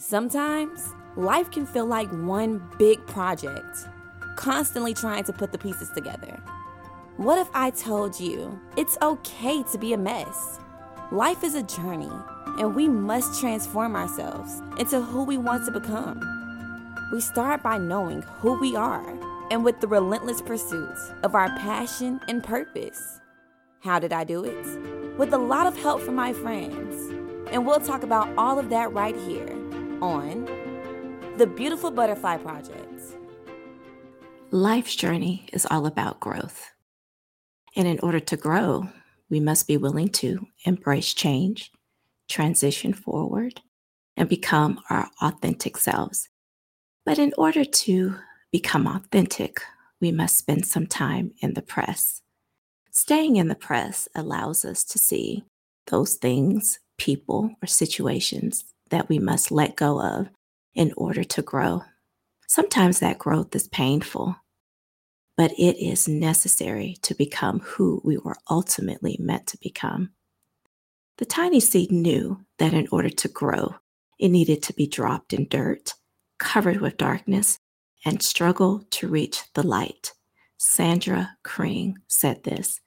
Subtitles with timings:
[0.00, 3.88] Sometimes life can feel like one big project,
[4.36, 6.40] constantly trying to put the pieces together.
[7.16, 10.60] What if I told you it's okay to be a mess?
[11.10, 12.12] Life is a journey,
[12.60, 16.20] and we must transform ourselves into who we want to become.
[17.12, 19.18] We start by knowing who we are
[19.50, 20.94] and with the relentless pursuit
[21.24, 23.20] of our passion and purpose.
[23.80, 25.18] How did I do it?
[25.18, 27.10] With a lot of help from my friends.
[27.50, 29.57] And we'll talk about all of that right here
[30.00, 30.44] on
[31.38, 33.02] The Beautiful Butterfly Project.
[34.50, 36.70] Life's journey is all about growth.
[37.74, 38.88] And in order to grow,
[39.28, 41.72] we must be willing to embrace change,
[42.28, 43.60] transition forward,
[44.16, 46.28] and become our authentic selves.
[47.04, 48.14] But in order to
[48.52, 49.60] become authentic,
[50.00, 52.22] we must spend some time in the press.
[52.90, 55.44] Staying in the press allows us to see
[55.88, 60.28] those things, people, or situations that we must let go of
[60.74, 61.82] in order to grow.
[62.46, 64.36] Sometimes that growth is painful,
[65.36, 70.10] but it is necessary to become who we were ultimately meant to become.
[71.18, 73.76] The tiny seed knew that in order to grow,
[74.18, 75.94] it needed to be dropped in dirt,
[76.38, 77.58] covered with darkness,
[78.04, 80.12] and struggle to reach the light.
[80.56, 82.80] Sandra Kring said this.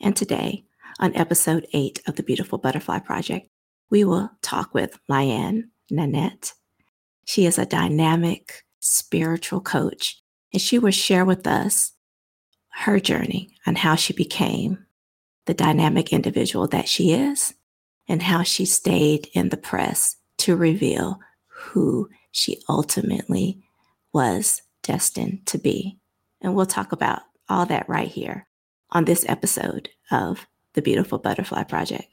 [0.00, 0.64] And today,
[0.98, 3.48] on episode eight of the Beautiful Butterfly Project,
[3.94, 6.54] we will talk with Lyane Nannette.
[7.26, 10.20] She is a dynamic spiritual coach,
[10.52, 11.92] and she will share with us
[12.70, 14.84] her journey and how she became
[15.46, 17.54] the dynamic individual that she is
[18.08, 23.62] and how she stayed in the press to reveal who she ultimately
[24.12, 26.00] was destined to be.
[26.40, 28.48] And we'll talk about all that right here
[28.90, 32.08] on this episode of The Beautiful Butterfly Project.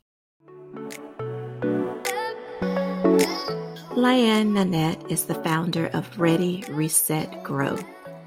[3.01, 7.75] Lyane Nannette is the founder of Ready, Reset, Grow,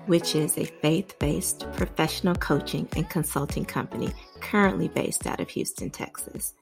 [0.06, 5.90] which is a faith based professional coaching and consulting company currently based out of Houston,
[5.90, 6.54] Texas.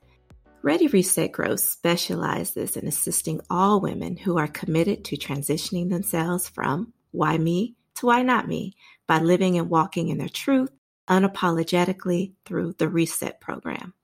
[0.63, 6.93] Ready Reset Grow specializes in assisting all women who are committed to transitioning themselves from
[7.13, 8.75] why me to why not me
[9.07, 10.71] by living and walking in their truth
[11.09, 13.95] unapologetically through the Reset program.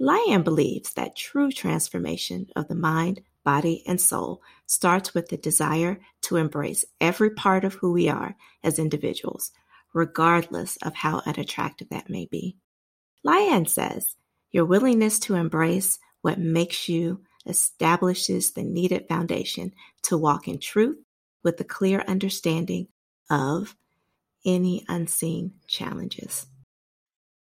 [0.00, 6.00] Lyane believes that true transformation of the mind, body, and soul starts with the desire
[6.22, 9.52] to embrace every part of who we are as individuals,
[9.92, 12.56] regardless of how unattractive that may be.
[13.26, 14.16] Lyane says,
[14.50, 20.98] Your willingness to embrace what makes you establishes the needed foundation to walk in truth
[21.42, 22.88] with a clear understanding
[23.30, 23.74] of
[24.44, 26.46] any unseen challenges.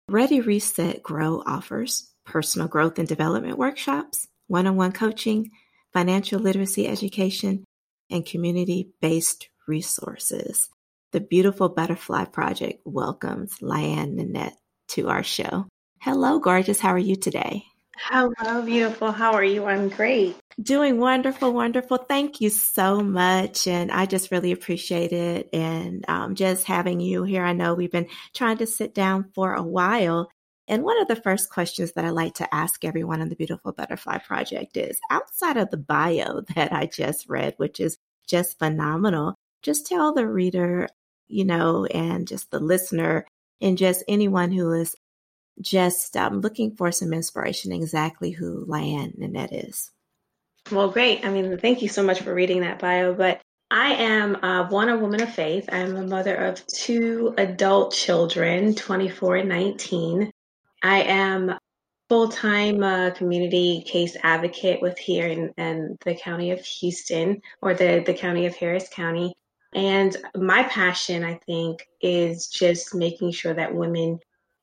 [0.09, 5.52] Ready, Reset, Grow offers personal growth and development workshops, one on one coaching,
[5.94, 7.64] financial literacy education,
[8.09, 10.70] and community based resources.
[11.12, 14.58] The Beautiful Butterfly Project welcomes Lyane Nannette
[14.90, 15.68] to our show.
[16.02, 16.80] Hello, gorgeous.
[16.80, 17.64] How are you today?
[17.96, 19.12] Hello, beautiful.
[19.12, 19.66] How are you?
[19.66, 20.36] I'm great.
[20.62, 21.98] Doing wonderful, wonderful.
[21.98, 23.68] Thank you so much.
[23.68, 25.50] And I just really appreciate it.
[25.53, 27.44] And um, just having you here.
[27.44, 30.30] I know we've been trying to sit down for a while.
[30.68, 33.74] And one of the first questions that I like to ask everyone in the Beautiful
[33.74, 37.97] Butterfly Project is outside of the bio that I just read, which is
[38.28, 40.88] just phenomenal, just tell the reader,
[41.28, 43.25] you know, and just the listener
[43.62, 44.96] and just anyone who is
[45.62, 49.91] just um, looking for some inspiration exactly who Lyane Nannette is.
[50.72, 51.25] Well, great.
[51.25, 53.13] I mean, thank you so much for reading that bio.
[53.13, 55.69] But I am uh, one, a woman of faith.
[55.72, 60.31] I'm a mother of two adult children, 24 and 19.
[60.84, 61.58] I am
[62.10, 68.04] full-time uh, community case advocate with here in, in, the county of Houston or the,
[68.06, 69.34] the county of Harris County.
[69.74, 74.20] And my passion, I think, is just making sure that women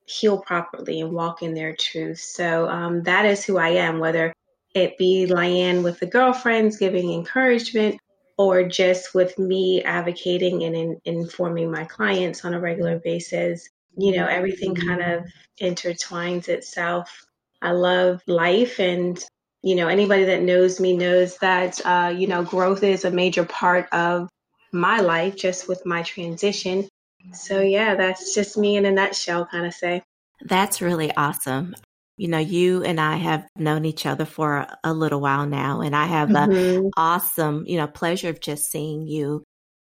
[0.06, 2.20] heal properly and walk in their truth.
[2.20, 4.32] So um, that is who I am, whether
[4.74, 7.98] it be Lyane with the girlfriends giving encouragement
[8.36, 13.68] or just with me advocating and in, informing my clients on a regular basis.
[14.00, 15.24] You know, everything kind of
[15.60, 17.26] intertwines itself.
[17.62, 19.22] I love life and
[19.62, 23.44] you know anybody that knows me knows that uh, you know growth is a major
[23.44, 24.28] part of
[24.72, 26.88] my life just with my transition
[27.32, 30.02] so, yeah, that's just me in a nutshell, kind of say.
[30.42, 31.74] That's really awesome.
[32.16, 35.94] You know, you and I have known each other for a little while now, and
[35.94, 36.52] I have mm-hmm.
[36.52, 39.44] the awesome, you know, pleasure of just seeing you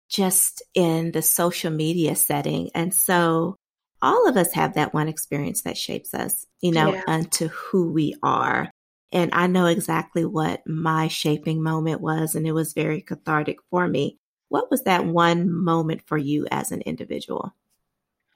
[0.09, 2.69] just in the social media setting.
[2.75, 3.55] And so
[4.01, 7.03] all of us have that one experience that shapes us, you know, yeah.
[7.07, 8.71] unto who we are.
[9.11, 13.87] And I know exactly what my shaping moment was, and it was very cathartic for
[13.87, 14.17] me.
[14.49, 17.53] What was that one moment for you as an individual?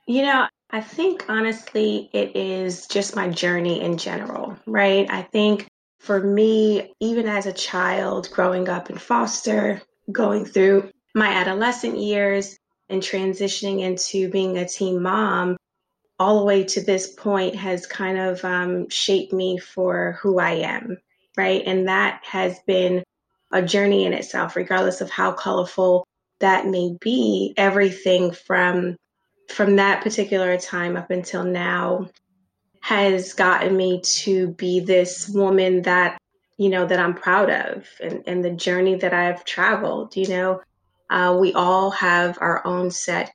[0.08, 5.10] You know, I think honestly, it is just my journey in general, right?
[5.10, 5.68] I think
[6.00, 9.82] for me, even as a child growing up in foster,
[10.12, 12.58] going through my adolescent years
[12.90, 15.58] and transitioning into being a teen mom,
[16.20, 20.52] all the way to this point has kind of um, shaped me for who I
[20.52, 20.98] am,
[21.38, 21.62] right?
[21.66, 23.04] And that has been
[23.52, 26.06] a journey in itself, regardless of how colorful
[26.40, 27.54] that may be.
[27.58, 28.96] Everything from
[29.50, 32.10] from that particular time up until now
[32.82, 36.18] has gotten me to be this woman that
[36.58, 40.16] you know that I'm proud of, and, and the journey that I've traveled.
[40.16, 40.62] You know,
[41.10, 43.34] uh, we all have our own set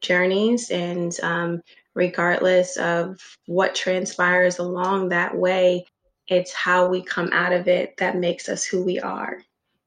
[0.00, 1.62] journeys, and um,
[1.94, 5.84] regardless of what transpires along that way,
[6.28, 9.42] it's how we come out of it that makes us who we are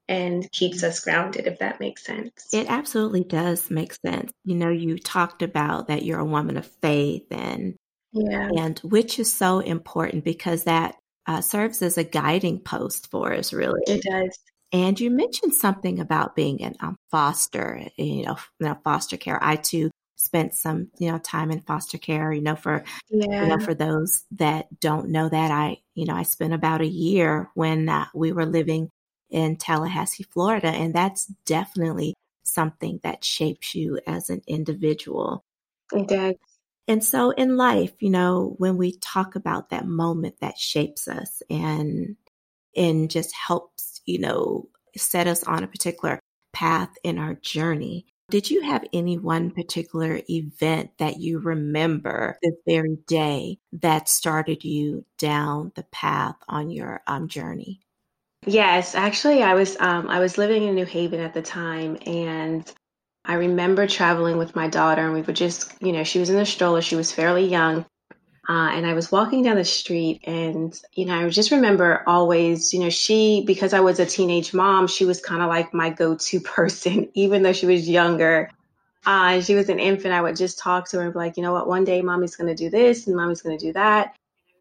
[0.06, 2.48] and keeps us grounded, if that makes sense.
[2.52, 4.30] It absolutely does make sense.
[4.44, 7.74] You know, you talked about that you're a woman of faith and
[8.12, 8.50] yeah.
[8.56, 13.52] and which is so important because that uh, serves as a guiding post for us,
[13.52, 13.80] really.
[13.86, 14.38] It does.
[14.74, 19.38] And you mentioned something about being in um, foster, you know, you know, foster care.
[19.40, 23.42] I too spent some you know time in foster care you know for yeah.
[23.42, 26.86] you know for those that don't know that i you know i spent about a
[26.86, 28.88] year when uh, we were living
[29.28, 35.44] in tallahassee florida and that's definitely something that shapes you as an individual
[35.92, 36.36] it does
[36.88, 41.42] and so in life you know when we talk about that moment that shapes us
[41.50, 42.16] and
[42.76, 46.20] and just helps you know set us on a particular
[46.52, 52.54] path in our journey did you have any one particular event that you remember this
[52.66, 57.80] very day that started you down the path on your um, journey?
[58.46, 62.70] Yes, actually, I was um, I was living in New Haven at the time, and
[63.24, 66.36] I remember traveling with my daughter, and we were just, you know, she was in
[66.36, 66.82] the stroller.
[66.82, 67.86] She was fairly young,
[68.48, 72.74] uh, and I was walking down the street, and you know, I just remember always,
[72.74, 75.90] you know, she because I was a teenage mom, she was kind of like my
[75.90, 78.50] go-to person, even though she was younger.
[79.06, 80.14] Uh, she was an infant.
[80.14, 82.36] I would just talk to her and be like, you know what, one day mommy's
[82.36, 84.16] going to do this and mommy's going to do that.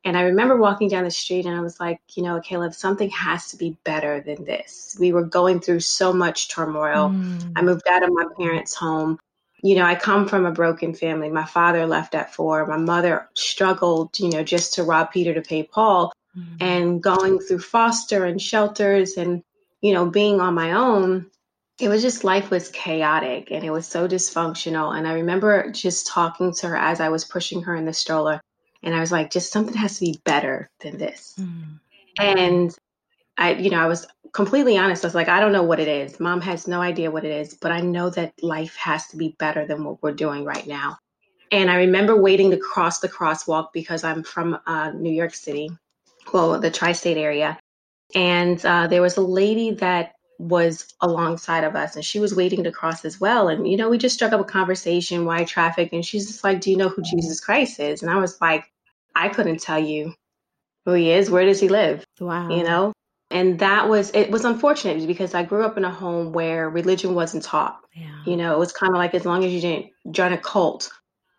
[0.06, 3.10] And I remember walking down the street and I was like, you know, Caleb, something
[3.12, 4.98] has to be better than this.
[5.00, 7.10] We were going through so much turmoil.
[7.10, 7.54] Mm.
[7.56, 9.18] I moved out of my parents' home
[9.64, 11.30] you know, I come from a broken family.
[11.30, 12.68] My father left at four.
[12.68, 16.12] My mother struggled, you know, just to rob Peter to pay Paul.
[16.38, 16.56] Mm-hmm.
[16.60, 19.42] And going through foster and shelters and,
[19.82, 21.28] you know, being on my own,
[21.80, 24.96] it was just life was chaotic and it was so dysfunctional.
[24.96, 28.42] And I remember just talking to her as I was pushing her in the stroller.
[28.84, 31.36] And I was like, just something has to be better than this.
[31.40, 31.76] Mm-hmm.
[32.20, 32.78] And
[33.38, 35.06] I, you know, I was completely honest.
[35.06, 36.20] I was like, I don't know what it is.
[36.20, 39.36] Mom has no idea what it is, but I know that life has to be
[39.40, 40.98] better than what we're doing right now.
[41.52, 45.70] And I remember waiting to cross the crosswalk because I'm from uh, New York City,
[46.34, 47.60] well, the tri state area.
[48.16, 52.64] And uh, there was a lady that was alongside of us and she was waiting
[52.64, 53.50] to cross as well.
[53.50, 55.94] And, you know, we just struck up a conversation, why traffic?
[55.94, 58.02] And she's just like, Do you know who Jesus Christ is?
[58.02, 58.66] And I was like,
[59.16, 60.16] I couldn't tell you
[60.86, 61.30] who he is.
[61.30, 62.04] Where does he live?
[62.20, 62.50] Wow.
[62.50, 62.94] You know?
[63.34, 67.16] And that was it was unfortunate because I grew up in a home where religion
[67.16, 67.80] wasn't taught.
[67.94, 68.24] Yeah.
[68.26, 70.92] You know, it was kind of like as long as you didn't join a cult,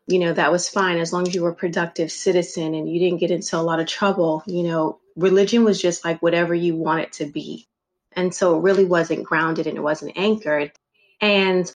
[0.09, 2.99] you know, that was fine as long as you were a productive citizen and you
[2.99, 6.75] didn't get into a lot of trouble, you know, religion was just like whatever you
[6.75, 7.69] want it to be.
[8.13, 10.73] And so it really wasn't grounded and it wasn't anchored.
[11.21, 11.73] And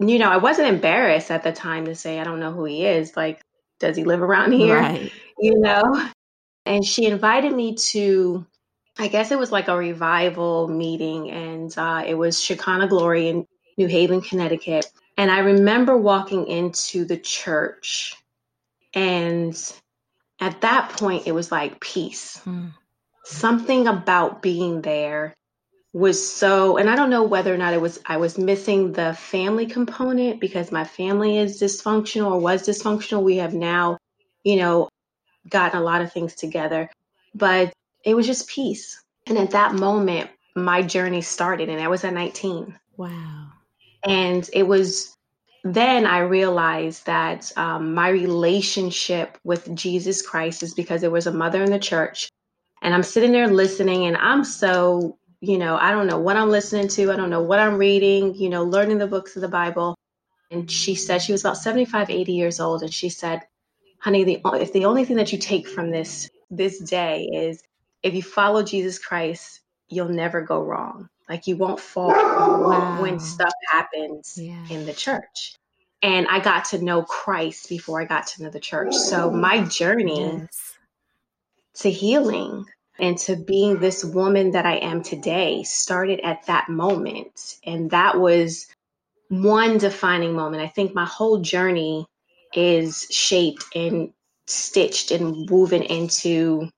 [0.00, 2.84] you know, I wasn't embarrassed at the time to say I don't know who he
[2.84, 3.40] is, like
[3.78, 4.78] does he live around here?
[4.78, 5.12] Right.
[5.38, 6.10] You know?
[6.66, 8.46] And she invited me to
[8.98, 13.46] I guess it was like a revival meeting, and uh, it was Shekinah Glory in
[13.78, 14.86] New Haven, Connecticut.
[15.16, 18.16] And I remember walking into the church,
[18.94, 19.54] and
[20.40, 22.38] at that point, it was like peace.
[22.38, 22.68] Hmm.
[23.24, 25.34] Something about being there
[25.92, 29.14] was so, and I don't know whether or not it was, I was missing the
[29.14, 33.22] family component because my family is dysfunctional or was dysfunctional.
[33.22, 33.98] We have now,
[34.42, 34.88] you know,
[35.48, 36.90] gotten a lot of things together.
[37.34, 37.72] But
[38.04, 39.02] it was just peace.
[39.26, 42.78] And at that moment, my journey started, and I was at 19.
[42.96, 43.48] Wow.
[44.04, 45.16] And it was
[45.64, 51.32] then I realized that um, my relationship with Jesus Christ is because there was a
[51.32, 52.28] mother in the church.
[52.82, 56.50] And I'm sitting there listening, and I'm so, you know, I don't know what I'm
[56.50, 57.12] listening to.
[57.12, 59.94] I don't know what I'm reading, you know, learning the books of the Bible.
[60.50, 62.82] And she said, she was about 75, 80 years old.
[62.82, 63.42] And she said,
[64.00, 67.62] honey, the, if the only thing that you take from this this day is
[68.02, 71.08] if you follow Jesus Christ, you'll never go wrong.
[71.28, 73.00] Like you won't fall wow.
[73.00, 74.66] when stuff happens yeah.
[74.68, 75.54] in the church.
[76.02, 78.94] And I got to know Christ before I got to know the church.
[78.94, 80.74] So my journey yes.
[81.76, 82.66] to healing
[82.98, 87.56] and to being this woman that I am today started at that moment.
[87.64, 88.66] And that was
[89.28, 90.62] one defining moment.
[90.62, 92.04] I think my whole journey
[92.52, 94.12] is shaped and
[94.46, 96.68] stitched and woven into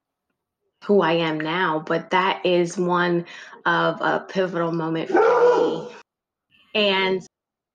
[0.87, 1.83] who I am now.
[1.85, 3.27] But that is one
[3.67, 5.95] of a pivotal moment for me.
[6.75, 7.23] And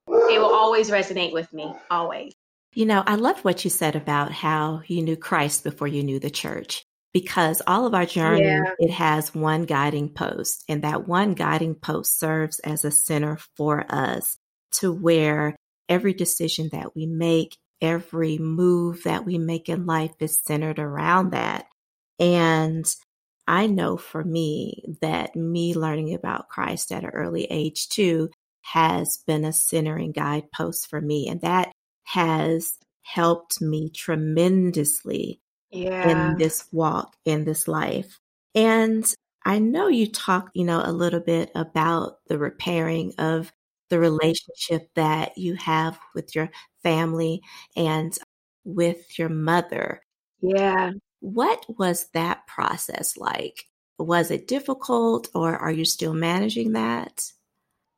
[0.08, 2.34] it will always resonate with me, always.
[2.74, 6.20] You know, I love what you said about how you knew Christ before you knew
[6.20, 8.62] the church because all of our journey yeah.
[8.78, 13.86] it has one guiding post and that one guiding post serves as a center for
[13.90, 14.38] us
[14.72, 15.56] to where
[15.88, 21.32] every decision that we make every move that we make in life is centered around
[21.32, 21.66] that
[22.20, 22.86] and
[23.48, 28.30] I know for me that me learning about Christ at an early age too
[28.62, 31.28] has been a centering guidepost for me.
[31.28, 31.72] And that
[32.04, 35.40] has helped me tremendously
[35.72, 36.32] yeah.
[36.32, 38.20] in this walk, in this life.
[38.54, 39.12] And
[39.46, 43.52] I know you talked, you know, a little bit about the repairing of
[43.90, 46.52] the relationship that you have with your
[46.84, 47.42] family
[47.76, 48.16] and
[48.64, 50.02] with your mother.
[50.42, 50.92] Yeah.
[51.20, 53.66] What was that process like?
[53.98, 57.32] Was it difficult or are you still managing that?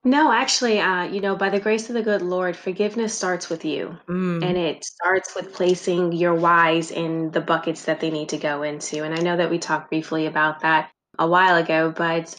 [0.04, 3.66] No, actually, uh, you know, by the grace of the good Lord, forgiveness starts with
[3.66, 3.98] you.
[4.08, 4.44] Mm.
[4.44, 8.64] And it starts with placing your whys in the buckets that they need to go
[8.64, 9.04] into.
[9.04, 12.36] And I know that we talked briefly about that a while ago, but,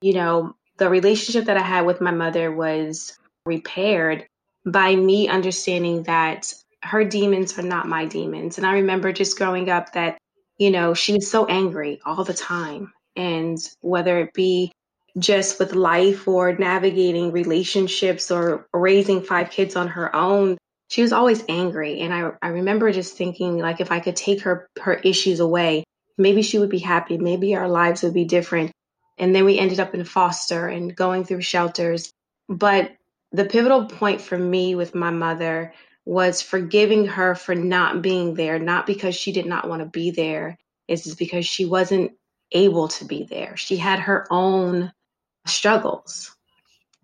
[0.00, 4.26] you know, the relationship that I had with my mother was repaired
[4.64, 8.58] by me understanding that her demons are not my demons.
[8.58, 10.18] And I remember just growing up that,
[10.58, 12.92] you know, she was so angry all the time.
[13.16, 14.72] And whether it be
[15.18, 20.56] just with life or navigating relationships or raising five kids on her own,
[20.88, 22.00] she was always angry.
[22.00, 25.84] And I, I remember just thinking like if I could take her her issues away,
[26.18, 28.72] maybe she would be happy, maybe our lives would be different.
[29.18, 32.10] And then we ended up in foster and going through shelters.
[32.48, 32.92] But
[33.30, 35.72] the pivotal point for me with my mother
[36.04, 40.10] was forgiving her for not being there, not because she did not want to be
[40.10, 42.12] there, it's because she wasn't
[42.50, 43.56] able to be there.
[43.56, 44.92] She had her own
[45.46, 46.36] struggles.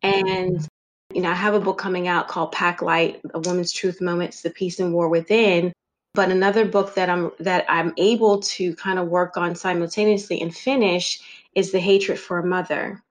[0.03, 0.67] And,
[1.13, 4.43] you know, I have a book coming out called Pack Light, A Woman's Truth Moments,
[4.43, 5.73] The Peace and War Within.
[6.15, 10.55] But another book that I'm that I'm able to kind of work on simultaneously and
[10.55, 11.21] finish
[11.55, 13.03] is The Hatred for a Mother.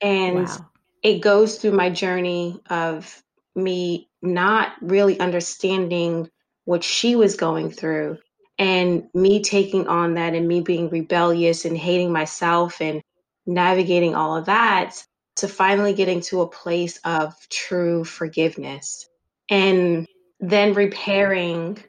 [0.00, 0.70] And wow.
[1.02, 3.22] it goes through my journey of
[3.56, 6.28] me not really understanding
[6.64, 8.18] what she was going through
[8.58, 13.02] and me taking on that and me being rebellious and hating myself and
[13.46, 15.02] navigating all of that
[15.36, 19.06] to finally getting to a place of true forgiveness
[19.48, 20.06] and
[20.40, 21.82] then repairing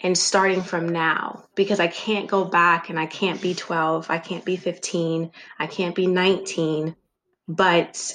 [0.00, 4.18] and starting from now because I can't go back and I can't be 12, I
[4.18, 6.94] can't be 15, I can't be 19.
[7.46, 8.12] But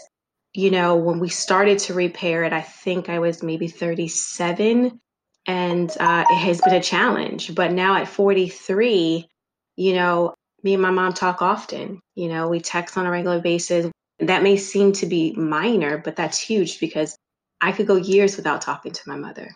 [0.53, 4.99] you know, when we started to repair it, I think I was maybe 37
[5.47, 7.53] and uh, it has been a challenge.
[7.53, 9.27] But now at 43,
[9.75, 11.99] you know, me and my mom talk often.
[12.15, 13.91] You know, we text on a regular basis.
[14.19, 17.17] That may seem to be minor, but that's huge because
[17.59, 19.49] I could go years without talking to my mother,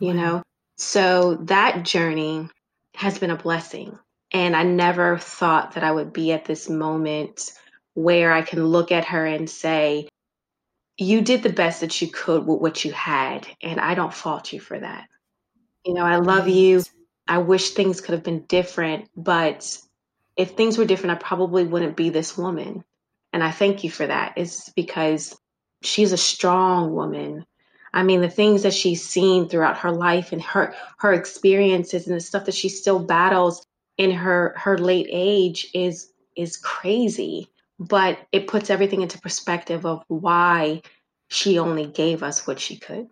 [0.00, 0.42] you know?
[0.76, 2.48] So that journey
[2.94, 3.98] has been a blessing.
[4.32, 7.52] And I never thought that I would be at this moment
[7.98, 10.08] where I can look at her and say,
[10.98, 13.48] You did the best that you could with what you had.
[13.60, 15.08] And I don't fault you for that.
[15.84, 16.84] You know, I love you.
[17.26, 19.76] I wish things could have been different, but
[20.36, 22.84] if things were different, I probably wouldn't be this woman.
[23.32, 24.34] And I thank you for that.
[24.36, 25.36] It's because
[25.82, 27.44] she's a strong woman.
[27.92, 32.14] I mean, the things that she's seen throughout her life and her her experiences and
[32.14, 38.18] the stuff that she still battles in her her late age is is crazy but
[38.32, 40.82] it puts everything into perspective of why
[41.28, 43.08] she only gave us what she could.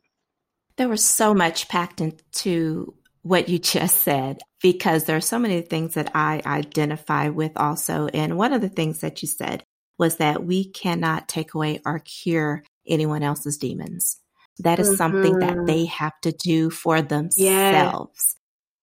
[0.76, 5.60] There was so much packed into what you just said because there are so many
[5.62, 8.08] things that I identify with also.
[8.08, 9.64] And one of the things that you said
[9.98, 14.18] was that we cannot take away or cure anyone else's demons.
[14.60, 14.96] That is mm-hmm.
[14.96, 15.66] something that mm-hmm.
[15.66, 17.36] they have to do for themselves.
[17.38, 18.12] Yeah.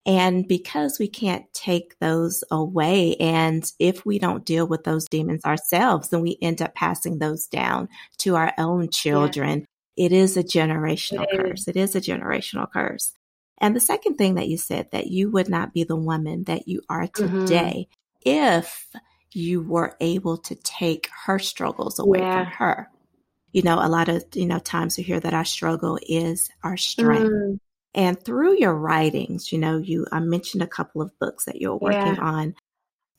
[0.05, 5.45] And because we can't take those away, and if we don't deal with those demons
[5.45, 9.65] ourselves, then we end up passing those down to our own children.
[9.95, 10.05] Yeah.
[10.05, 11.62] It is a generational it curse.
[11.62, 11.67] Is.
[11.69, 13.13] It is a generational curse.
[13.60, 16.67] And the second thing that you said, that you would not be the woman that
[16.67, 17.45] you are mm-hmm.
[17.45, 17.88] today,
[18.25, 18.60] mm-hmm.
[18.60, 18.88] if
[19.31, 22.43] you were able to take her struggles away yeah.
[22.43, 22.89] from her.
[23.53, 26.75] You know, a lot of, you know, times we hear that our struggle is our
[26.75, 27.31] strength.
[27.31, 27.60] Mm.
[27.95, 31.77] And through your writings, you know, you I mentioned a couple of books that you're
[31.77, 32.21] working yeah.
[32.21, 32.55] on.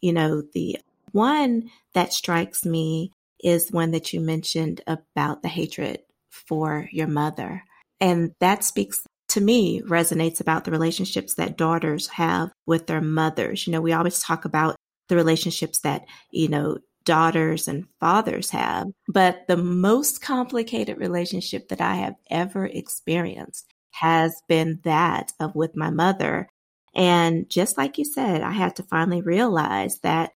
[0.01, 0.79] You know, the
[1.13, 3.13] one that strikes me
[3.43, 6.01] is one that you mentioned about the hatred
[6.31, 7.63] for your mother.
[8.01, 13.67] And that speaks to me resonates about the relationships that daughters have with their mothers.
[13.67, 14.77] You know, we always talk about
[15.09, 21.81] the relationships that, you know, daughters and fathers have, but the most complicated relationship that
[21.81, 26.49] I have ever experienced has been that of with my mother.
[26.95, 30.33] And just like you said, I had to finally realize that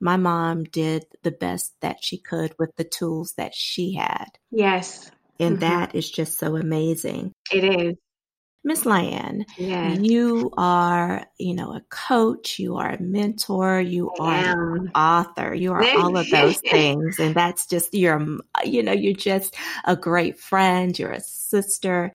[0.00, 4.26] my mom did the best that she could with the tools that she had.
[4.50, 5.10] Yes.
[5.38, 5.60] And mm-hmm.
[5.60, 7.32] that is just so amazing.
[7.52, 7.96] It is.
[8.64, 9.98] Miss Lyane, yes.
[10.00, 14.82] you are, you know, a coach, you are a mentor, you I are am.
[14.82, 17.18] an author, you are all of those things.
[17.18, 18.24] And that's just, you're,
[18.64, 22.12] you know, you're just a great friend, you're a sister.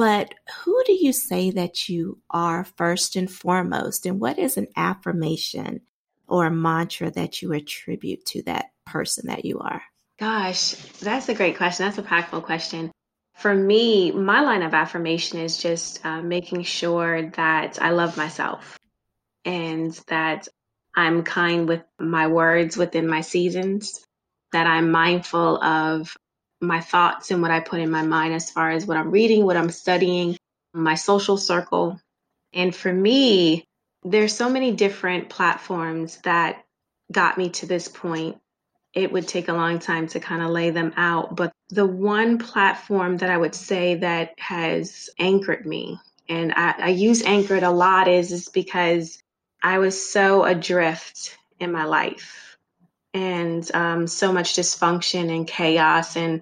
[0.00, 4.06] But who do you say that you are first and foremost?
[4.06, 5.82] And what is an affirmation
[6.26, 9.82] or a mantra that you attribute to that person that you are?
[10.18, 11.84] Gosh, that's a great question.
[11.84, 12.90] That's a powerful question.
[13.36, 18.78] For me, my line of affirmation is just uh, making sure that I love myself
[19.44, 20.48] and that
[20.96, 24.02] I'm kind with my words within my seasons,
[24.52, 26.16] that I'm mindful of
[26.60, 29.44] my thoughts and what I put in my mind as far as what I'm reading,
[29.44, 30.36] what I'm studying,
[30.72, 32.00] my social circle.
[32.52, 33.64] And for me,
[34.04, 36.64] there's so many different platforms that
[37.12, 38.38] got me to this point
[38.94, 41.36] it would take a long time to kind of lay them out.
[41.36, 46.88] But the one platform that I would say that has anchored me, and I, I
[46.88, 49.18] use anchored a lot, is, is because
[49.62, 52.56] I was so adrift in my life
[53.14, 56.40] and um, so much dysfunction and chaos and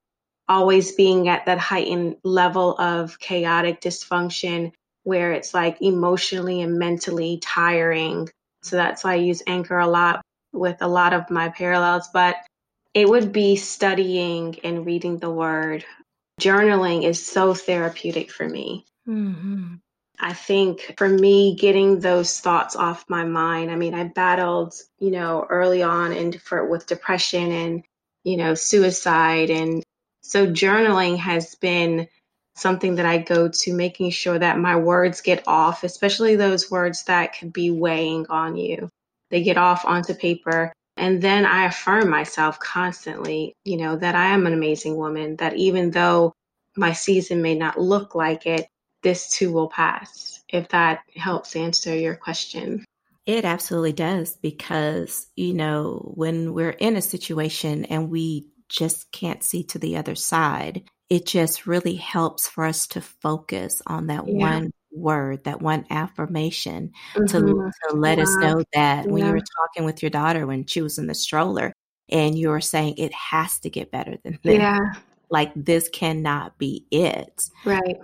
[0.49, 4.73] always being at that heightened level of chaotic dysfunction
[5.05, 8.29] where it's like emotionally and mentally tiring.
[8.63, 12.37] So that's why I use anchor a lot with a lot of my parallels, but
[12.95, 15.85] it would be studying and reading the word.
[16.41, 18.85] Journaling is so therapeutic for me.
[19.09, 19.77] Mm-hmm.
[20.21, 23.71] I think for me, getting those thoughts off my mind.
[23.71, 27.85] I mean, I battled, you know, early on and for with depression and,
[28.25, 29.51] you know, suicide.
[29.51, 29.83] And
[30.29, 32.09] so journaling has been
[32.55, 37.05] something that I go to, making sure that my words get off, especially those words
[37.05, 38.91] that could be weighing on you
[39.31, 40.73] they get off onto paper.
[40.97, 45.57] And then I affirm myself constantly, you know, that I am an amazing woman, that
[45.57, 46.35] even though
[46.77, 48.69] my season may not look like it,
[49.03, 50.43] this too will pass.
[50.49, 52.85] If that helps answer your question.
[53.27, 59.43] It absolutely does because, you know, when we're in a situation and we just can't
[59.43, 64.27] see to the other side, it just really helps for us to focus on that
[64.27, 64.35] yeah.
[64.35, 67.27] one word, that one affirmation mm-hmm.
[67.27, 69.11] to, to let us know that yeah.
[69.11, 71.73] when you were talking with your daughter when she was in the stroller
[72.09, 74.59] and you were saying it has to get better than this.
[74.59, 74.79] Yeah.
[75.31, 77.51] Like this cannot be it.
[77.65, 77.99] Right.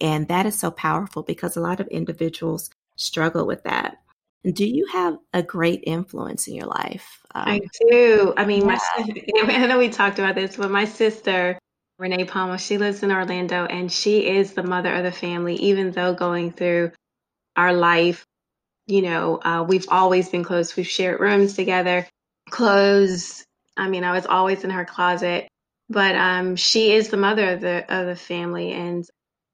[0.00, 3.98] And that is so powerful because a lot of individuals struggle with that.
[4.44, 7.20] Do you have a great influence in your life?
[7.34, 8.32] Um, I do.
[8.36, 8.78] I mean, yeah.
[9.46, 11.58] my I know we talked about this, but my sister
[12.00, 12.56] Renee Palma.
[12.58, 16.50] She lives in Orlando and she is the mother of the family, even though going
[16.50, 16.92] through
[17.56, 18.24] our life,
[18.86, 20.74] you know, uh, we've always been close.
[20.74, 22.06] We've shared rooms together,
[22.48, 23.44] clothes.
[23.76, 25.46] I mean, I was always in her closet,
[25.90, 29.06] but um, she is the mother of the of the family, and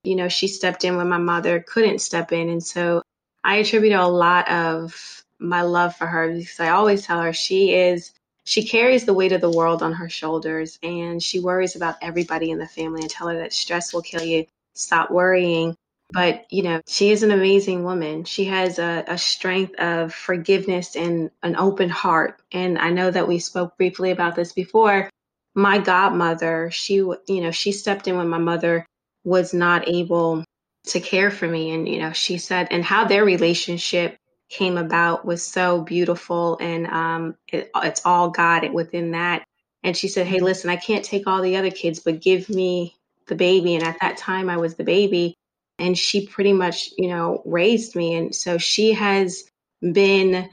[0.04, 3.02] you know, she stepped in when my mother couldn't step in, and so
[3.46, 7.74] I attribute a lot of my love for her because I always tell her she
[7.74, 8.10] is
[8.42, 12.50] she carries the weight of the world on her shoulders and she worries about everybody
[12.50, 14.46] in the family and tell her that stress will kill you.
[14.74, 15.76] Stop worrying.
[16.12, 18.24] But, you know, she is an amazing woman.
[18.24, 22.40] She has a, a strength of forgiveness and an open heart.
[22.52, 25.08] And I know that we spoke briefly about this before.
[25.54, 28.86] My godmother, she, you know, she stepped in when my mother
[29.24, 30.44] was not able
[30.86, 31.70] to care for me.
[31.72, 34.18] And, you know, she said, and how their relationship
[34.48, 39.44] came about was so beautiful and um, it, it's all God within that.
[39.82, 42.96] And she said, Hey, listen, I can't take all the other kids, but give me
[43.26, 43.74] the baby.
[43.74, 45.34] And at that time, I was the baby.
[45.78, 48.14] And she pretty much, you know, raised me.
[48.14, 49.44] And so she has
[49.80, 50.48] been,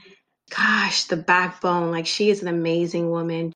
[0.54, 1.90] gosh, the backbone.
[1.90, 3.52] Like she is an amazing woman.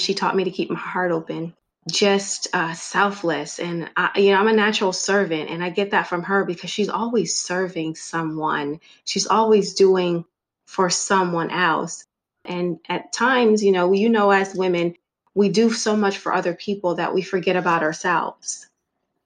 [0.00, 1.54] She taught me to keep my heart open
[1.90, 6.06] just uh, selfless and I, you know i'm a natural servant and i get that
[6.06, 10.24] from her because she's always serving someone she's always doing
[10.66, 12.04] for someone else.
[12.44, 14.96] And at times, you know, you know, as women,
[15.34, 18.68] we do so much for other people that we forget about ourselves.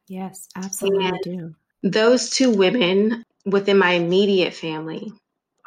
[0.07, 1.55] Yes, absolutely and do.
[1.83, 5.13] Those two women within my immediate family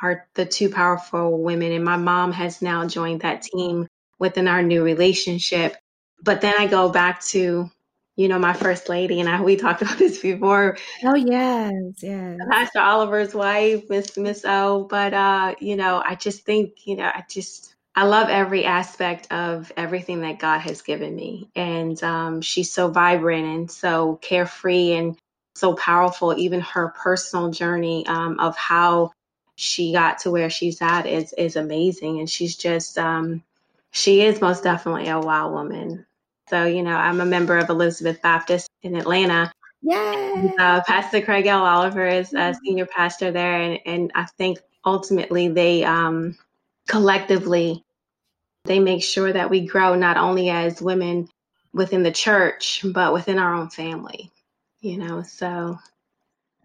[0.01, 1.71] are the two powerful women.
[1.71, 3.87] And my mom has now joined that team
[4.19, 5.75] within our new relationship.
[6.23, 7.69] But then I go back to,
[8.15, 10.77] you know, my first lady, and I, we talked about this before.
[11.03, 12.37] Oh yes, yes.
[12.49, 14.85] Pastor Oliver's wife, Miss Miss O.
[14.89, 19.31] But uh, you know, I just think, you know, I just I love every aspect
[19.31, 24.93] of everything that God has given me, and um, she's so vibrant and so carefree
[24.93, 25.17] and
[25.55, 26.37] so powerful.
[26.37, 29.11] Even her personal journey um, of how
[29.55, 33.43] she got to where she's at is is amazing, and she's just um,
[33.91, 36.05] she is most definitely a wild woman.
[36.51, 39.51] So you know, I'm a member of Elizabeth Baptist in Atlanta.
[39.81, 40.51] Yeah.
[40.59, 41.63] Uh, pastor Craig L.
[41.63, 46.37] Oliver is a senior pastor there, and and I think ultimately they um,
[46.89, 47.85] collectively
[48.65, 51.29] they make sure that we grow not only as women
[51.73, 54.29] within the church but within our own family.
[54.81, 55.79] You know, so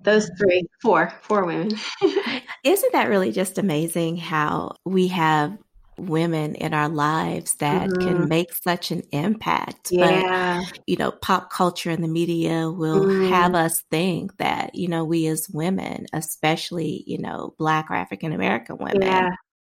[0.03, 1.79] those three, four, four women.
[2.64, 5.57] Isn't that really just amazing how we have
[5.98, 8.06] women in our lives that mm-hmm.
[8.06, 9.88] can make such an impact.
[9.90, 10.62] Yeah.
[10.64, 13.28] But, you know, pop culture and the media will mm.
[13.28, 18.32] have us think that, you know, we as women, especially, you know, Black or African
[18.32, 19.30] American women, yeah.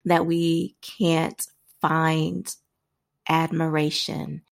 [0.04, 1.42] that we can't
[1.80, 2.54] find
[3.28, 4.42] admiration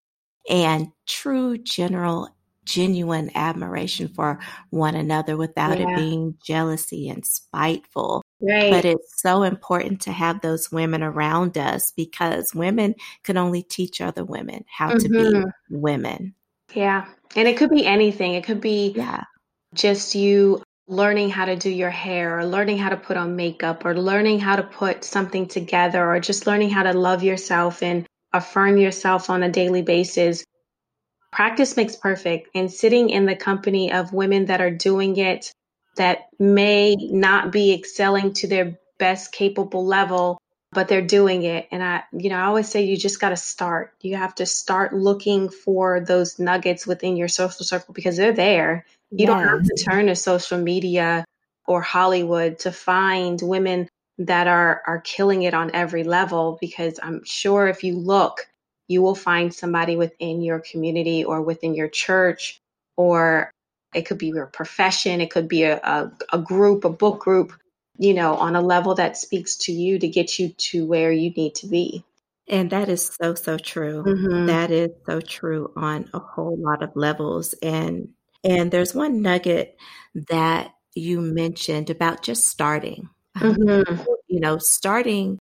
[0.49, 2.29] and true general
[2.69, 4.39] genuine admiration for
[4.71, 5.91] one another without yeah.
[5.91, 8.23] it being jealousy and spiteful.
[8.41, 8.71] Right.
[8.71, 14.01] But it's so important to have those women around us because women can only teach
[14.01, 14.99] other women how mm-hmm.
[14.99, 15.49] to be mm-hmm.
[15.71, 16.35] women.
[16.75, 17.07] Yeah.
[17.35, 18.35] And it could be anything.
[18.35, 19.25] It could be yeah.
[19.75, 23.85] just you learning how to do your hair or learning how to put on makeup
[23.85, 28.07] or learning how to put something together or just learning how to love yourself and
[28.33, 30.45] affirm yourself on a daily basis
[31.33, 35.53] practice makes perfect and sitting in the company of women that are doing it
[35.97, 40.41] that may not be excelling to their best capable level
[40.73, 41.67] but they're doing it.
[41.71, 43.95] And i you know i always say you just got to start.
[44.01, 48.85] You have to start looking for those nuggets within your social circle because they're there.
[49.11, 49.29] You yes.
[49.29, 51.25] don't have to turn to social media
[51.67, 53.89] or hollywood to find women
[54.19, 58.49] that are are killing it on every level because i'm sure if you look
[58.89, 62.61] you will find somebody within your community or within your church,
[62.97, 63.51] or
[63.95, 67.53] it could be your profession, it could be a, a, a group, a book group,
[67.99, 71.31] you know, on a level that speaks to you to get you to where you
[71.31, 72.05] need to be.
[72.49, 74.03] And that is so, so true.
[74.03, 74.47] Mm-hmm.
[74.47, 77.55] That is so true on a whole lot of levels.
[77.63, 78.11] And
[78.45, 79.77] and there's one nugget
[80.31, 83.11] that you mentioned about just starting.
[83.37, 84.03] Mm-hmm.
[84.31, 85.39] You know, starting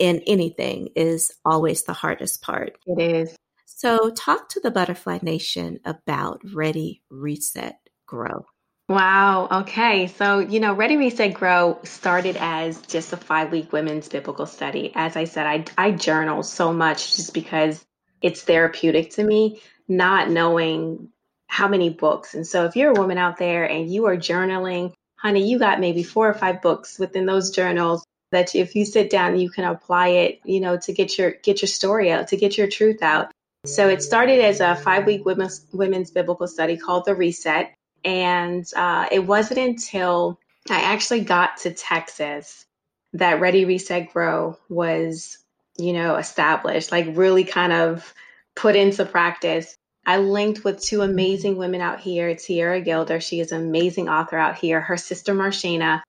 [0.00, 2.78] in anything is always the hardest part.
[2.86, 3.36] It is.
[3.66, 8.46] So, talk to the Butterfly Nation about Ready, Reset, Grow.
[8.88, 9.46] Wow.
[9.52, 10.08] Okay.
[10.08, 14.90] So, you know, Ready, Reset, Grow started as just a five week women's biblical study.
[14.94, 17.84] As I said, I, I journal so much just because
[18.20, 21.10] it's therapeutic to me, not knowing
[21.46, 22.34] how many books.
[22.34, 25.78] And so, if you're a woman out there and you are journaling, honey, you got
[25.78, 29.64] maybe four or five books within those journals that if you sit down you can
[29.64, 33.02] apply it you know to get your get your story out to get your truth
[33.02, 33.30] out
[33.66, 37.72] so it started as a five week women's women's biblical study called the reset
[38.04, 40.38] and uh, it wasn't until
[40.70, 42.64] i actually got to texas
[43.12, 45.38] that ready reset grow was
[45.76, 48.14] you know established like really kind of
[48.54, 53.20] put into practice I linked with two amazing women out here, Tiara Gilder.
[53.20, 54.80] She is an amazing author out here.
[54.80, 56.00] Her sister Marshana,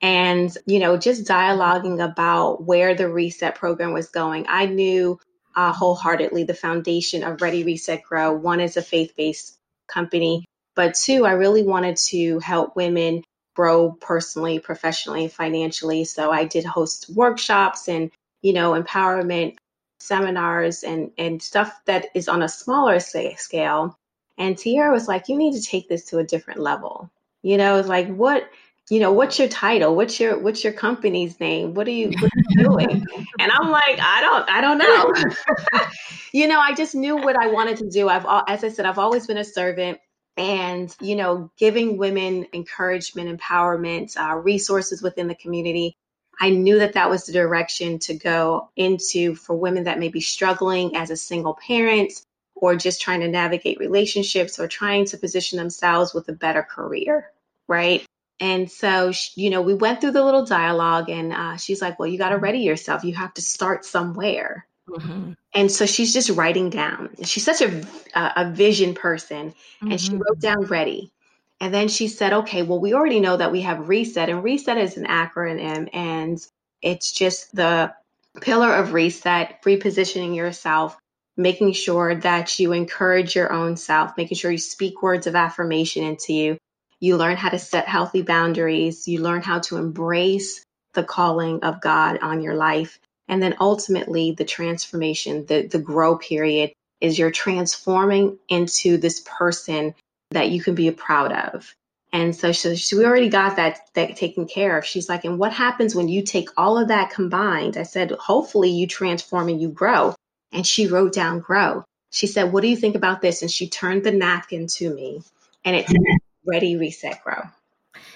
[0.00, 4.46] and you know just dialoguing about where the reset program was going.
[4.48, 5.18] I knew
[5.56, 8.32] uh, wholeheartedly the foundation of ready reset grow.
[8.32, 9.56] One is a faith-based
[9.88, 10.44] company
[10.78, 13.24] but two i really wanted to help women
[13.56, 16.04] grow personally professionally financially.
[16.04, 19.56] So i did host workshops and you know empowerment
[19.98, 23.98] seminars and and stuff that is on a smaller scale.
[24.38, 27.10] And Tierra was like you need to take this to a different level.
[27.42, 28.48] You know it's like what
[28.90, 29.94] you know, what's your title?
[29.94, 31.74] What's your what's your company's name?
[31.74, 33.06] What are you, what are you doing?
[33.38, 35.80] and I'm like, I don't I don't know.
[36.32, 38.08] you know, I just knew what I wanted to do.
[38.08, 39.98] I've as I said, I've always been a servant
[40.38, 45.96] and you know giving women encouragement empowerment uh, resources within the community
[46.40, 50.20] i knew that that was the direction to go into for women that may be
[50.20, 52.12] struggling as a single parent
[52.54, 57.32] or just trying to navigate relationships or trying to position themselves with a better career
[57.66, 58.06] right
[58.40, 62.08] And so, you know, we went through the little dialogue, and uh, she's like, Well,
[62.08, 63.04] you got to ready yourself.
[63.04, 64.66] You have to start somewhere.
[64.88, 65.32] Mm-hmm.
[65.54, 67.10] And so she's just writing down.
[67.24, 69.90] She's such a, a vision person, mm-hmm.
[69.90, 70.22] and she mm-hmm.
[70.22, 71.12] wrote down ready.
[71.60, 74.78] And then she said, Okay, well, we already know that we have reset, and reset
[74.78, 76.38] is an acronym, and
[76.80, 77.92] it's just the
[78.40, 80.96] pillar of reset, repositioning yourself,
[81.36, 86.04] making sure that you encourage your own self, making sure you speak words of affirmation
[86.04, 86.58] into you.
[87.00, 89.06] You learn how to set healthy boundaries.
[89.06, 92.98] You learn how to embrace the calling of God on your life.
[93.28, 99.94] And then ultimately, the transformation, the, the grow period is you're transforming into this person
[100.30, 101.74] that you can be proud of.
[102.12, 104.86] And so, so she, we already got that that taken care of.
[104.86, 107.76] She's like, and what happens when you take all of that combined?
[107.76, 110.14] I said, hopefully you transform and you grow.
[110.50, 111.84] And she wrote down grow.
[112.10, 113.42] She said, what do you think about this?
[113.42, 115.22] And she turned the napkin to me,
[115.64, 115.86] and it
[116.48, 117.42] ready, reset, grow.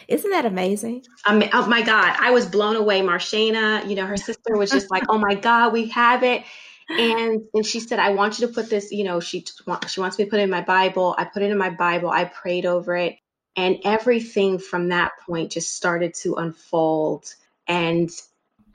[0.08, 1.04] Isn't that amazing?
[1.26, 3.00] Um, oh my God, I was blown away.
[3.02, 6.42] Marshana, you know, her sister was just like, oh my God, we have it.
[6.88, 9.44] And and she said, I want you to put this, you know, she
[9.88, 11.14] she wants me to put it in my Bible.
[11.16, 12.10] I put it in my Bible.
[12.10, 13.16] I prayed over it.
[13.56, 17.34] And everything from that point just started to unfold.
[17.66, 18.10] And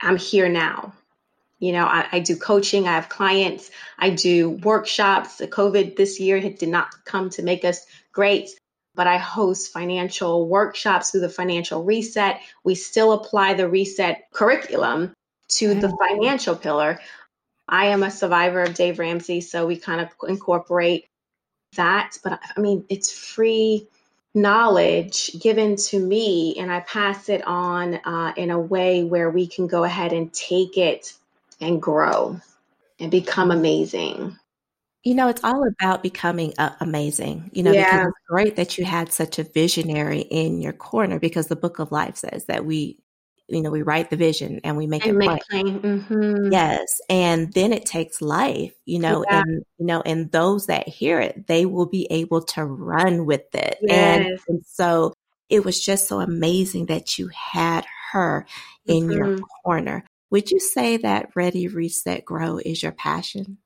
[0.00, 0.94] I'm here now.
[1.58, 3.68] You know, I, I, do coaching, I have clients,
[3.98, 5.38] I do workshops.
[5.38, 8.50] The COVID this year did not come to make us great,
[8.98, 12.40] but I host financial workshops through the financial reset.
[12.64, 15.14] We still apply the reset curriculum
[15.50, 15.96] to the mm.
[15.96, 16.98] financial pillar.
[17.68, 21.06] I am a survivor of Dave Ramsey, so we kind of incorporate
[21.76, 22.18] that.
[22.24, 23.86] But I mean, it's free
[24.34, 29.46] knowledge given to me and I pass it on uh, in a way where we
[29.46, 31.14] can go ahead and take it
[31.60, 32.40] and grow
[32.98, 34.36] and become amazing.
[35.04, 37.50] You know, it's all about becoming uh, amazing.
[37.52, 37.84] You know, yeah.
[37.84, 41.78] because it's great that you had such a visionary in your corner because the book
[41.78, 42.98] of life says that we
[43.48, 45.80] you know, we write the vision and we make and it make plain.
[45.80, 45.80] plain.
[45.80, 46.52] Mm-hmm.
[46.52, 47.00] Yes.
[47.08, 49.40] And then it takes life, you know, yeah.
[49.40, 53.54] and, you know, and those that hear it, they will be able to run with
[53.54, 53.78] it.
[53.80, 54.26] Yes.
[54.26, 55.14] And, and so
[55.48, 58.46] it was just so amazing that you had her
[58.86, 59.12] in mm-hmm.
[59.12, 60.04] your corner.
[60.30, 63.56] Would you say that Ready, Reset, Grow is your passion?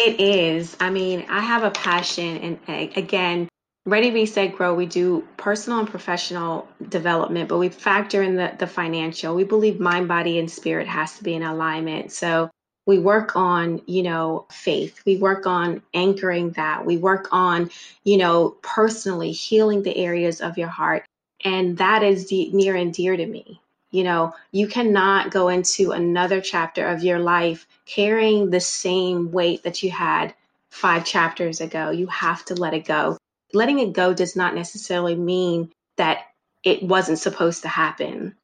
[0.00, 0.76] It is.
[0.80, 3.48] I mean, I have a passion, and again,
[3.86, 8.68] Ready, Reset, Grow, we do personal and professional development, but we factor in the, the
[8.68, 9.34] financial.
[9.34, 12.12] We believe mind, body, and spirit has to be in alignment.
[12.12, 12.50] So
[12.86, 15.00] we work on, you know, faith.
[15.06, 16.86] We work on anchoring that.
[16.86, 17.70] We work on,
[18.04, 21.04] you know, personally healing the areas of your heart.
[21.44, 23.61] And that is de- near and dear to me.
[23.92, 29.62] You know, you cannot go into another chapter of your life carrying the same weight
[29.62, 30.34] that you had
[30.70, 31.90] five chapters ago.
[31.90, 33.18] You have to let it go
[33.52, 36.26] letting it go does not necessarily mean that
[36.62, 38.34] it wasn't supposed to happen.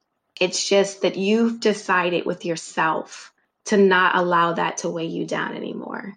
[0.40, 3.32] It's just that you've decided with yourself
[3.66, 6.14] to not allow that to weigh you down anymore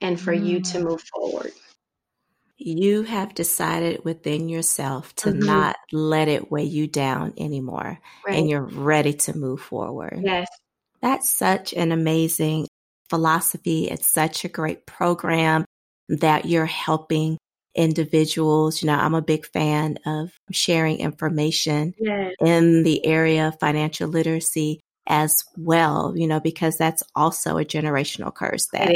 [0.00, 0.46] and for mm.
[0.46, 0.84] you to mm.
[0.84, 1.52] move forward.
[2.64, 5.46] You have decided within yourself to mm-hmm.
[5.46, 8.38] not let it weigh you down anymore right.
[8.38, 10.20] and you're ready to move forward.
[10.22, 10.48] Yes.
[11.00, 12.68] That's such an amazing
[13.10, 13.90] philosophy.
[13.90, 15.64] It's such a great program
[16.08, 17.38] that you're helping
[17.74, 18.82] individuals.
[18.82, 22.34] You know, I'm a big fan of sharing information yes.
[22.40, 28.32] in the area of financial literacy as well, you know, because that's also a generational
[28.32, 28.88] curse that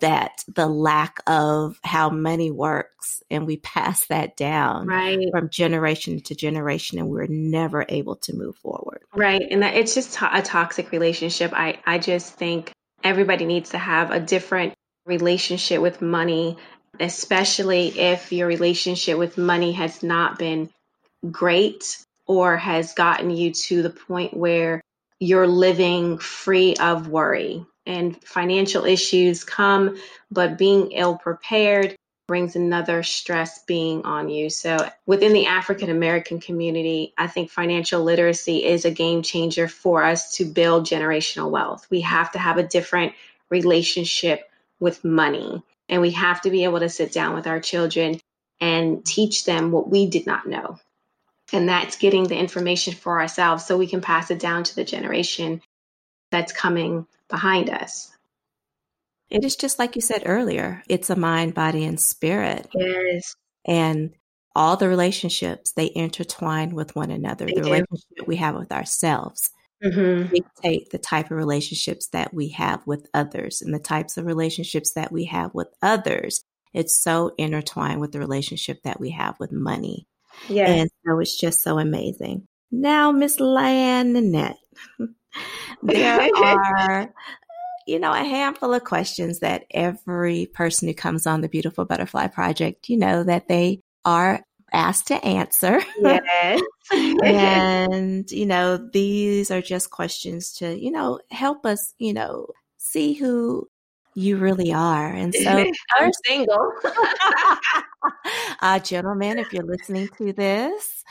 [0.00, 5.28] that the lack of how money works and we pass that down right.
[5.32, 9.02] from generation to generation and we're never able to move forward.
[9.14, 9.42] Right.
[9.50, 11.52] And that it's just to- a toxic relationship.
[11.52, 16.56] I I just think everybody needs to have a different relationship with money
[17.00, 20.70] especially if your relationship with money has not been
[21.30, 24.80] great or has gotten you to the point where
[25.18, 27.64] you're living free of worry.
[27.86, 29.96] And financial issues come,
[30.30, 31.96] but being ill prepared
[32.28, 34.48] brings another stress being on you.
[34.48, 40.04] So, within the African American community, I think financial literacy is a game changer for
[40.04, 41.86] us to build generational wealth.
[41.90, 43.14] We have to have a different
[43.50, 44.48] relationship
[44.80, 45.62] with money.
[45.88, 48.20] And we have to be able to sit down with our children
[48.60, 50.78] and teach them what we did not know.
[51.52, 54.84] And that's getting the information for ourselves so we can pass it down to the
[54.84, 55.60] generation
[56.30, 58.12] that's coming behind us.
[59.32, 62.68] And It is just like you said earlier it's a mind, body, and spirit.
[62.72, 63.34] Yes.
[63.66, 64.12] And
[64.54, 67.46] all the relationships, they intertwine with one another.
[67.46, 67.70] They the do.
[67.72, 69.50] relationship we have with ourselves
[69.82, 70.32] mm-hmm.
[70.32, 74.92] dictate the type of relationships that we have with others and the types of relationships
[74.92, 76.42] that we have with others.
[76.72, 80.06] It's so intertwined with the relationship that we have with money.
[80.48, 80.68] Yeah.
[80.68, 82.46] And so it's just so amazing.
[82.70, 84.56] Now, Miss Lan Nannette,
[85.82, 87.14] there are,
[87.86, 92.28] you know, a handful of questions that every person who comes on the Beautiful Butterfly
[92.28, 94.42] Project, you know, that they are
[94.72, 95.80] asked to answer.
[96.00, 96.60] Yes.
[96.92, 103.14] and, you know, these are just questions to, you know, help us, you know, see
[103.14, 103.68] who
[104.14, 105.06] you really are.
[105.06, 105.64] And so
[105.96, 106.72] I'm single.
[108.60, 111.04] uh, gentlemen, if you're listening to this,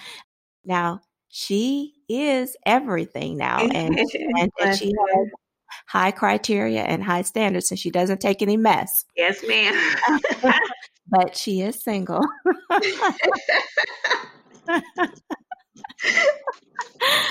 [0.66, 3.60] now she is everything now.
[3.60, 3.98] And,
[4.38, 5.28] and, and she has
[5.88, 9.06] high criteria and high standards and she doesn't take any mess.
[9.16, 9.76] Yes, ma'am.
[11.08, 12.26] but she is single.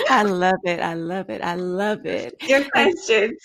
[0.09, 0.79] I love it.
[0.79, 1.41] I love it.
[1.41, 2.35] I love it.
[2.47, 3.39] Your questions.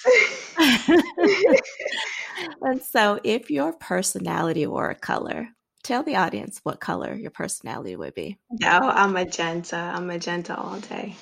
[2.62, 5.48] and so, if your personality were a color,
[5.86, 8.38] tell the audience what color your personality would be.
[8.50, 9.76] No, I'm magenta.
[9.76, 11.16] I'm magenta all day.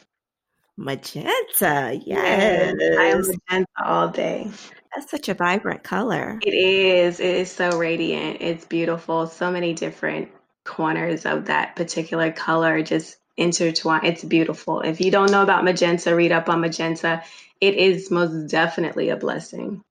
[0.77, 2.74] Magenta, yes.
[2.98, 4.50] I am magenta all day.
[4.94, 6.38] That's such a vibrant color.
[6.42, 7.20] It is.
[7.20, 8.38] It is so radiant.
[8.40, 9.27] It's beautiful.
[9.27, 10.31] So many different
[10.64, 14.05] corners of that particular color just intertwine.
[14.05, 14.81] It's beautiful.
[14.81, 17.22] If you don't know about magenta, read up on magenta.
[17.61, 19.83] It is most definitely a blessing.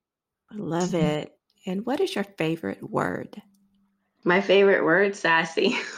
[0.51, 1.33] I love it.
[1.65, 3.41] And what is your favorite word?
[4.23, 5.77] My favorite word, sassy.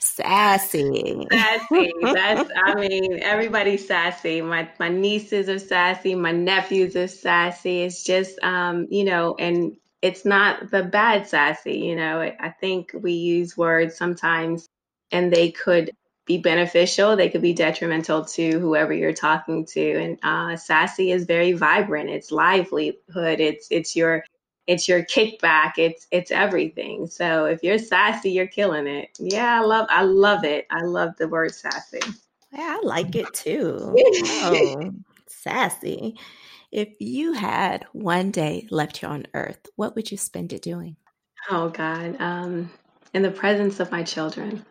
[0.00, 1.26] sassy.
[1.30, 1.92] Sassy.
[2.02, 4.40] That's I mean, everybody's sassy.
[4.40, 7.82] My my nieces are sassy, my nephews are sassy.
[7.82, 12.20] It's just um, you know, and it's not the bad sassy, you know.
[12.20, 14.66] I think we use words sometimes
[15.12, 15.90] and they could
[16.26, 19.96] be beneficial, they could be detrimental to whoever you're talking to.
[19.96, 22.10] And uh, sassy is very vibrant.
[22.10, 23.40] It's livelihood.
[23.40, 24.24] It's it's your
[24.70, 27.08] it's your kickback it's it's everything.
[27.08, 29.08] So if you're sassy you're killing it.
[29.18, 30.66] Yeah i love i love it.
[30.70, 31.98] I love the word sassy.
[32.52, 33.96] Yeah i like it too.
[34.42, 34.92] Oh,
[35.26, 36.16] sassy.
[36.70, 40.96] If you had one day left here on earth what would you spend it doing?
[41.50, 42.70] Oh god um
[43.12, 44.64] in the presence of my children.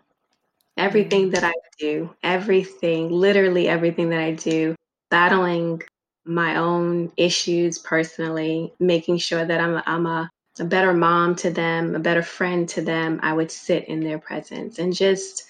[0.78, 4.76] Everything that i do everything literally everything that i do
[5.10, 5.82] battling
[6.30, 11.96] my own issues personally, making sure that I'm, I'm a, a better mom to them,
[11.96, 15.46] a better friend to them, I would sit in their presence and just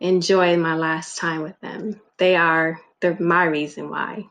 [0.00, 2.00] enjoy my last time with them.
[2.16, 4.26] They are the, my reason why,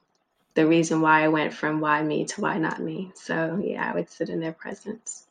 [0.56, 3.12] the reason why I went from why me to why not me.
[3.14, 5.28] So, yeah, I would sit in their presence.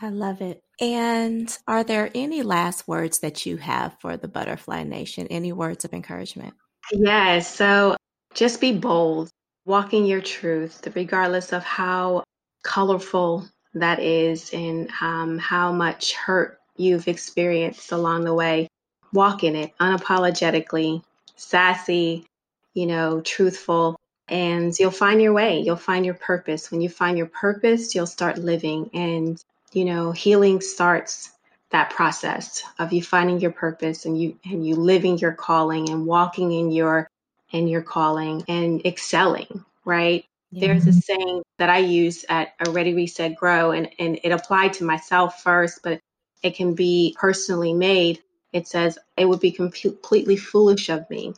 [0.00, 0.62] I love it.
[0.80, 5.26] And are there any last words that you have for the Butterfly Nation?
[5.28, 6.54] Any words of encouragement?
[6.90, 7.54] Yes.
[7.54, 7.96] So
[8.34, 9.30] just be bold,
[9.64, 12.24] walking your truth, regardless of how
[12.62, 18.68] colorful that is and um, how much hurt you've experienced along the way.
[19.12, 21.02] Walk in it unapologetically,
[21.36, 22.26] sassy,
[22.74, 23.96] you know, truthful,
[24.28, 25.60] and you'll find your way.
[25.60, 26.70] You'll find your purpose.
[26.70, 29.40] When you find your purpose, you'll start living, and
[29.72, 31.30] you know, healing starts
[31.70, 36.06] that process of you finding your purpose and you and you living your calling and
[36.06, 37.08] walking in your
[37.54, 40.24] in your calling and excelling, right?
[40.50, 40.66] Yeah.
[40.66, 44.74] There's a saying that I use at a Ready Reset Grow, and, and it applied
[44.74, 46.00] to myself first, but
[46.42, 48.20] it can be personally made.
[48.52, 51.34] It says, It would be completely foolish of me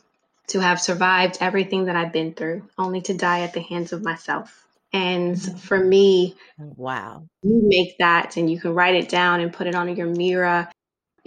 [0.47, 4.03] to have survived everything that I've been through, only to die at the hands of
[4.03, 4.65] myself.
[4.93, 5.57] And mm-hmm.
[5.57, 9.75] for me, wow, you make that and you can write it down and put it
[9.75, 10.67] on your mirror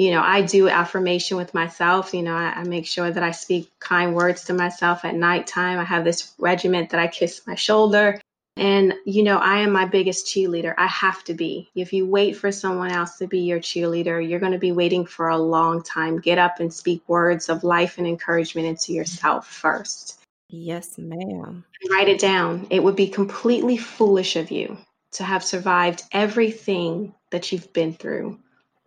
[0.00, 2.14] you know, I do affirmation with myself.
[2.14, 5.78] You know, I, I, make sure that I speak kind words to myself at nighttime.
[5.78, 8.18] I have this regiment that I kiss my shoulder.
[8.56, 10.74] And, you know, I am my biggest cheerleader.
[10.78, 11.68] I have to be.
[11.74, 15.04] If you wait for someone else to be your cheerleader, you're going to be waiting
[15.04, 16.18] for a long time.
[16.18, 20.18] Get up and speak words of life and encouragement into yourself first.
[20.48, 21.62] Yes, ma'am.
[21.90, 22.66] Write it down.
[22.70, 24.78] It would be completely foolish of you
[25.12, 28.38] to have survived everything that you've been through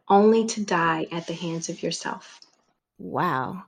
[0.10, 2.40] only to die at the hands of yourself.
[2.98, 3.64] Wow.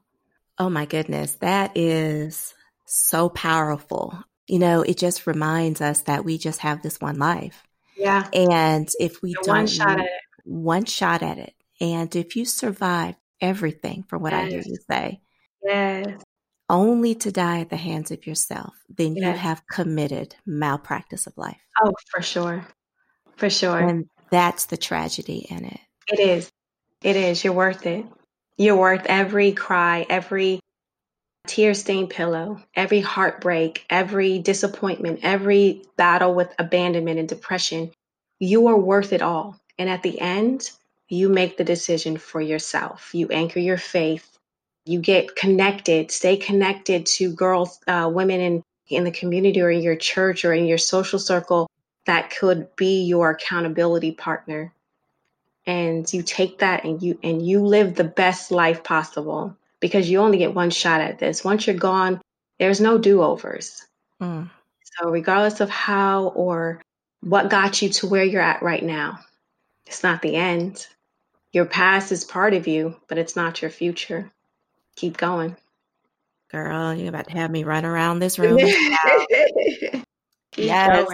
[0.58, 1.34] Oh my goodness.
[1.36, 2.54] That is
[2.86, 4.18] so powerful.
[4.48, 7.64] You know, it just reminds us that we just have this one life.
[7.98, 8.28] Yeah.
[8.34, 10.12] And if we don't one shot at it.
[10.44, 11.54] One shot at it.
[11.82, 14.44] And if you survive everything for what yes.
[14.44, 15.22] I hear you say.
[15.64, 16.22] Yes.
[16.70, 19.24] Only to die at the hands of yourself, then yes.
[19.24, 21.60] you have committed malpractice of life.
[21.84, 22.66] Oh, for sure.
[23.36, 23.78] For sure.
[23.78, 25.80] And that's the tragedy in it.
[26.08, 26.52] It is.
[27.04, 27.44] It is.
[27.44, 28.06] You're worth it.
[28.58, 30.60] You're worth every cry, every
[31.48, 37.92] tear stained pillow, every heartbreak, every disappointment, every battle with abandonment and depression.
[38.40, 39.60] You are worth it all.
[39.78, 40.72] And at the end,
[41.10, 43.14] you make the decision for yourself.
[43.14, 44.38] You anchor your faith.
[44.86, 49.82] You get connected, stay connected to girls, uh, women in, in the community or in
[49.82, 51.68] your church or in your social circle
[52.06, 54.72] that could be your accountability partner.
[55.68, 60.20] And you take that and you and you live the best life possible because you
[60.20, 61.44] only get one shot at this.
[61.44, 62.22] Once you're gone,
[62.60, 63.86] there's no do-overs.
[64.22, 64.50] Mm.
[64.84, 66.82] So regardless of how or
[67.22, 69.20] what got you to where you're at right now,
[69.88, 70.88] it's not the end.
[71.52, 74.32] Your past is part of you, but it's not your future.
[74.96, 75.56] Keep going.
[76.52, 78.60] Girl, you're about to have me run around this room.
[80.58, 81.08] Yes,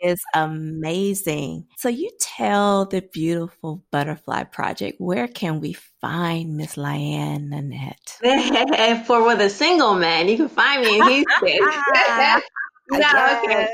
[0.00, 1.66] is amazing.
[1.76, 9.04] So you tell the beautiful butterfly project, where can we find Miss Lyane Nannette?
[9.06, 12.40] For with a single man, you can find me in Houston.
[12.90, 13.66] No, okay.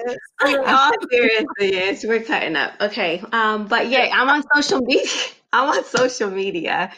[0.47, 2.73] In all seriousness, yes, we're cutting up.
[2.81, 3.23] Okay.
[3.31, 5.07] Um, but yeah, I'm on social media.
[5.53, 6.91] I'm on social media.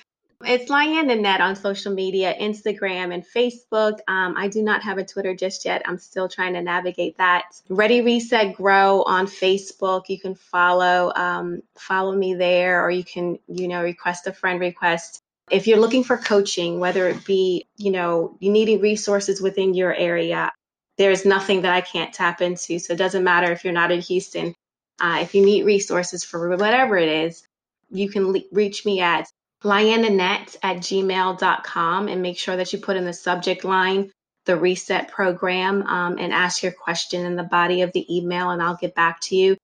[0.47, 3.99] It's Lyane Nannette on social media, Instagram and Facebook.
[4.07, 5.83] Um, I do not have a Twitter just yet.
[5.87, 7.45] I'm still trying to navigate that.
[7.69, 10.09] Ready Reset Grow on Facebook.
[10.09, 14.61] You can follow um, follow me there, or you can you know request a friend
[14.61, 15.21] request.
[15.51, 19.95] If you're looking for coaching, whether it be you know you needing resources within your
[19.95, 20.53] area,
[20.99, 22.79] there's nothing that I can't tap into.
[22.79, 24.55] So it doesn't matter if you're not in Houston.
[25.01, 27.47] Uh, if you need resources for whatever it is,
[27.91, 29.27] you can le- reach me at
[29.65, 34.11] lyanneannette at gmail.com and make sure that you put in the subject line
[34.45, 38.63] the reset program um, and ask your question in the body of the email and
[38.63, 39.57] I'll get back to you.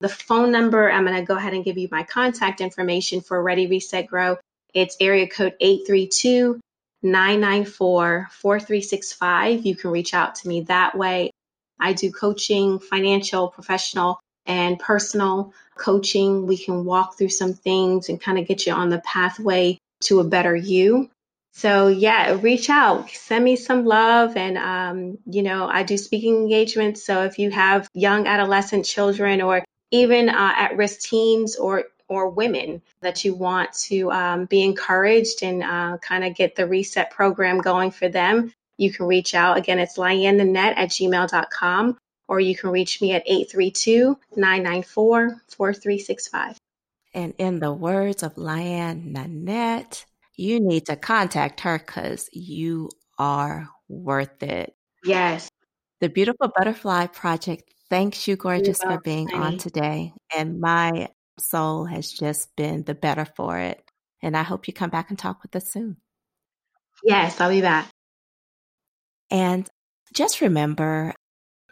[0.00, 3.42] The phone number, I'm going to go ahead and give you my contact information for
[3.42, 4.36] Ready Reset Grow.
[4.72, 6.60] It's area code 832
[7.02, 9.66] 994 4365.
[9.66, 11.32] You can reach out to me that way.
[11.80, 16.46] I do coaching, financial, professional, and personal coaching.
[16.46, 20.20] We can walk through some things and kind of get you on the pathway to
[20.20, 21.10] a better you.
[21.52, 24.36] So, yeah, reach out, send me some love.
[24.36, 27.04] And, um, you know, I do speaking engagements.
[27.04, 32.30] So, if you have young adolescent children or even uh, at risk teens or or
[32.30, 37.10] women that you want to um, be encouraged and uh, kind of get the reset
[37.10, 39.58] program going for them, you can reach out.
[39.58, 46.58] Again, it's lyanneannette at gmail.com, or you can reach me at 832 994 4365.
[47.14, 50.04] And in the words of Lyane Nannette,
[50.36, 54.74] you need to contact her because you are worth it.
[55.02, 55.48] Yes.
[56.00, 60.12] The Beautiful Butterfly Project thanks you, gorgeous, for being on today.
[60.36, 61.08] And my
[61.38, 63.82] soul has just been the better for it.
[64.22, 65.96] And I hope you come back and talk with us soon.
[67.04, 67.88] Yes, I'll be back.
[69.30, 69.68] And
[70.12, 71.14] just remember,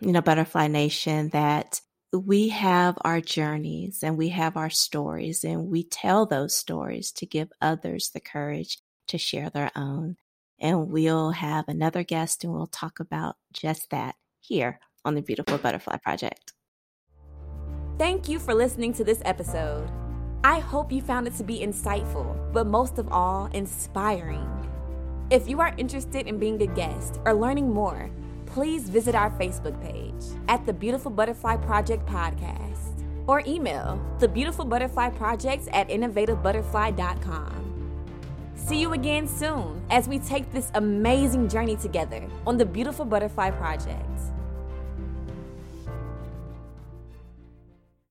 [0.00, 1.80] you know, Butterfly Nation, that
[2.12, 7.26] we have our journeys and we have our stories, and we tell those stories to
[7.26, 8.78] give others the courage
[9.08, 10.16] to share their own.
[10.58, 15.58] And we'll have another guest and we'll talk about just that here on the Beautiful
[15.58, 16.52] Butterfly Project.
[17.98, 19.88] Thank you for listening to this episode.
[20.44, 24.46] I hope you found it to be insightful, but most of all, inspiring.
[25.30, 28.10] If you are interested in being a guest or learning more,
[28.56, 34.64] please visit our Facebook page at the Beautiful Butterfly Project Podcast or email the Beautiful
[34.64, 38.12] Butterfly Projects at innovativebutterfly.com.
[38.54, 43.50] See you again soon as we take this amazing journey together on the Beautiful Butterfly
[43.50, 44.15] Project.